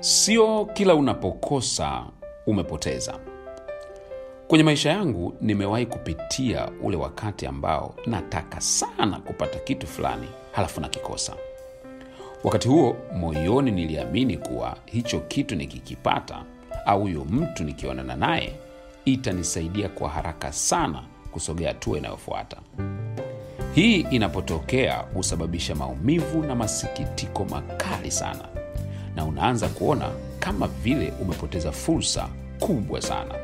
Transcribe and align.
Sio 0.00 0.64
kila 0.64 0.94
unapokosa 0.94 2.04
umepoteza. 2.46 3.18
Kwenye 4.48 4.64
maisha 4.64 4.90
yangu 4.90 5.34
nimewahi 5.40 5.86
kupitia 5.86 6.68
ule 6.82 6.96
wakati 6.96 7.46
ambao 7.46 7.94
nataka 8.06 8.60
sana 8.60 9.20
kupata 9.20 9.58
kitu 9.58 9.86
fulani, 9.86 10.28
halafu 10.52 10.80
nakikosa. 10.80 11.34
Wakati 12.44 12.68
huo 12.68 12.96
moyoni 13.16 13.70
niliamini 13.70 14.36
kuwa 14.38 14.76
hicho 14.86 15.20
kitu 15.20 15.56
nikikipata 15.56 16.44
au 16.86 17.00
huyo 17.00 17.24
mtu 17.24 17.64
nikionana 17.64 18.16
naye 18.16 18.52
itanisaidia 19.04 19.88
kwa 19.88 20.08
haraka 20.08 20.52
sana 20.52 21.02
kusogea 21.32 21.68
hatua 21.68 21.98
inayofuata. 21.98 22.56
Hii 23.74 24.00
inapotokea 24.10 24.96
husababisha 25.14 25.74
maumivu 25.74 26.42
na 26.42 26.54
masikitiko 26.54 27.44
makali 27.44 28.10
sana, 28.10 28.48
na 29.20 29.26
unaanza 29.26 29.68
kuona 29.68 30.08
kama 30.38 30.66
vile 30.66 31.12
umepoteza 31.22 31.72
fursa 31.72 32.28
kubwa 32.60 33.02
sana. 33.02 33.34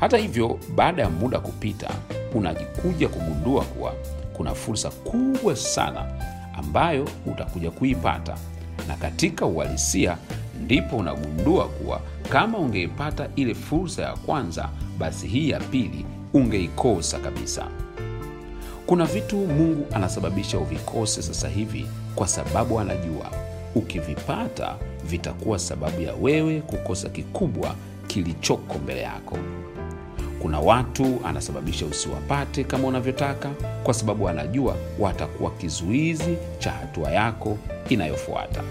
Hata 0.00 0.16
hivyo, 0.16 0.58
baada 0.74 1.02
ya 1.02 1.10
muda 1.10 1.40
kupita, 1.40 1.90
unajikuja 2.34 3.08
kugundua 3.08 3.64
kuwa 3.64 3.92
kuna 4.36 4.54
fursa 4.54 4.90
kubwa 4.90 5.56
sana 5.56 6.06
ambayo 6.58 7.08
utakuja 7.26 7.70
kuipata, 7.70 8.36
na 8.88 8.96
katika 8.96 9.46
uhalisia 9.46 10.16
ndipo 10.64 10.96
unagundua 10.96 11.68
kuwa 11.68 12.00
kama 12.28 12.58
ungeipata 12.58 13.28
ile 13.36 13.54
fursa 13.54 14.02
ya 14.02 14.16
kwanza, 14.16 14.68
basi 14.98 15.26
hii 15.26 15.50
ya 15.50 15.60
pili 15.60 16.06
ungeikosa 16.34 17.18
kabisa. 17.18 17.66
Kuna 18.86 19.06
vitu 19.06 19.36
Mungu 19.36 19.86
anasababisha 19.92 20.58
uvikose 20.58 21.22
sasa 21.22 21.48
hivi 21.48 21.86
kwa 22.14 22.28
sababu 22.28 22.80
anajua 22.80 23.43
ukivipata 23.74 24.76
vitakuwa 25.04 25.58
sababu 25.58 26.00
ya 26.02 26.14
wewe 26.14 26.60
kukosa 26.60 27.08
kikubwa 27.08 27.74
kilichoko 28.06 28.78
mbele 28.78 29.00
yako. 29.02 29.38
Kuna 30.42 30.60
watu 30.60 31.20
anasababisha 31.24 31.86
usiwapate 31.86 32.64
kama 32.64 32.88
unavyotaka 32.88 33.50
kwa 33.84 33.94
sababu 33.94 34.28
anajua 34.28 34.76
watakuwa 34.98 35.50
kizuizi 35.50 36.36
cha 36.58 36.70
hatua 36.72 37.10
yako 37.10 37.58
inayofuata. 37.88 38.62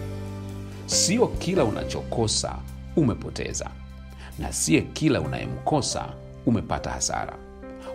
Sio 0.85 1.27
kila 1.27 1.63
unachokosa 1.63 2.55
umepoteza, 2.95 3.69
na 4.39 4.53
siye 4.53 4.81
kila 4.81 5.21
unayemkosa 5.21 6.05
umepata 6.45 6.89
hasara. 6.89 7.33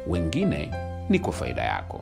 Wengine 0.07 0.71
ni 1.09 1.19
kwa 1.19 1.33
faida 1.33 1.63
yako. 1.63 2.01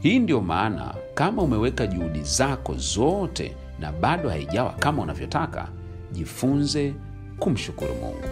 Hii 0.00 0.18
ndiyo 0.18 0.40
maana 0.40 0.94
kama 1.14 1.42
umeweka 1.42 1.86
juhudi 1.86 2.22
zako 2.22 2.74
zote 2.74 3.54
na 3.80 3.92
bado 3.92 4.28
haijawa 4.28 4.72
kama 4.72 5.02
unavyotaka, 5.02 5.68
jifunze 6.12 6.94
kumshukuru 7.38 7.94
Mungu, 7.94 8.28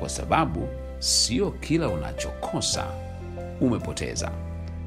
kwa 0.00 0.08
sababu 0.08 0.68
sio 0.98 1.50
kila 1.50 1.88
unachokosa 1.88 2.86
umepoteza. 3.60 4.30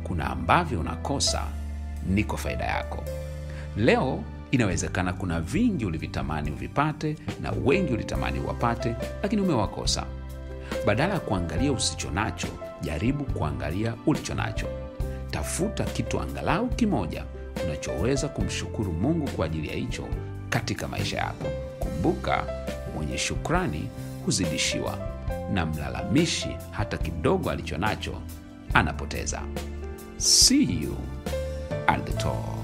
Kuna 0.03 0.29
ambavyo 0.29 0.79
unakosa 0.79 1.43
ni 2.09 2.23
kwa 2.23 2.37
faida 2.37 2.65
yako. 2.65 3.03
Leo 3.77 4.23
inawezekana 4.51 5.13
kuna 5.13 5.41
vingi 5.41 5.85
ulivitamani 5.85 6.51
uvipate 6.51 7.15
na 7.41 7.51
wengi 7.65 7.93
ulitamani 7.93 8.39
uwapate, 8.39 8.95
lakini 9.23 9.41
umewakosa. 9.41 10.05
Badala 10.85 11.13
ya 11.13 11.19
kuangalia 11.19 11.71
usicho 11.71 12.11
nacho, 12.11 12.47
jaribu 12.81 13.23
kuangalia 13.25 13.93
ulicho 14.05 14.33
nacho. 14.35 14.67
Tafuta 15.31 15.83
kitu 15.83 16.19
angalau 16.19 16.67
kimoja 16.67 17.23
unachoweza 17.69 18.27
kumshukuru 18.27 18.93
Mungu 18.93 19.27
kwa 19.29 19.45
ajili 19.45 19.67
ya 19.69 19.75
hicho 19.75 20.07
katika 20.49 20.87
maisha 20.87 21.17
yako. 21.17 21.45
Kumbuka, 21.79 22.43
mwenye 22.95 23.17
shukrani 23.17 23.89
huzidishiwa, 24.25 24.97
na 25.53 25.65
mlalamishi 25.65 26.49
hata 26.71 26.97
kidogo 26.97 27.49
alicho 27.51 27.77
nacho 27.77 28.21
anapoteza. 28.73 29.41
See 30.17 30.81
you 30.83 30.95
at 31.87 32.05
the 32.05 32.13
top. 32.13 32.58